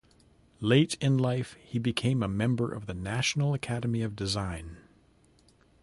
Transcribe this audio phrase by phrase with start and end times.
[0.61, 4.77] Late in life, he became a member of the National Academy of Design.